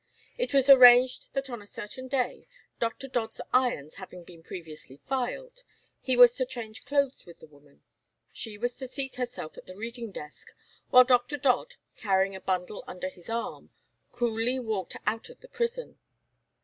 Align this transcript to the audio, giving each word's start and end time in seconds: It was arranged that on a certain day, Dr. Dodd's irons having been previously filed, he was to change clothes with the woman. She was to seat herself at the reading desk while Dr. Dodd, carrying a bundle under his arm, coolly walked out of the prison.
It 0.35 0.51
was 0.51 0.67
arranged 0.67 1.27
that 1.33 1.47
on 1.51 1.61
a 1.61 1.67
certain 1.67 2.07
day, 2.07 2.47
Dr. 2.79 3.07
Dodd's 3.07 3.39
irons 3.53 3.97
having 3.97 4.23
been 4.23 4.41
previously 4.41 4.99
filed, 5.05 5.61
he 6.01 6.17
was 6.17 6.33
to 6.37 6.45
change 6.47 6.85
clothes 6.85 7.27
with 7.27 7.37
the 7.39 7.45
woman. 7.45 7.83
She 8.33 8.57
was 8.57 8.75
to 8.77 8.87
seat 8.87 9.17
herself 9.17 9.59
at 9.59 9.67
the 9.67 9.75
reading 9.77 10.11
desk 10.11 10.47
while 10.89 11.03
Dr. 11.03 11.37
Dodd, 11.37 11.75
carrying 11.97 12.35
a 12.35 12.41
bundle 12.41 12.83
under 12.87 13.09
his 13.09 13.29
arm, 13.29 13.69
coolly 14.11 14.57
walked 14.57 14.97
out 15.05 15.29
of 15.29 15.39
the 15.41 15.47
prison. 15.47 15.99